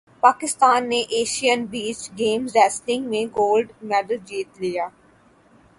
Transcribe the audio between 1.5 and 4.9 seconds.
بیچ games wrestling میں gold medal جیت لیا